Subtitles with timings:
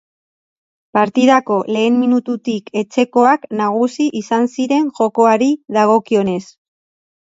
[0.97, 6.43] Partidako lehen minututik etxekoak nagusi izan ziren jokoari dagokionez.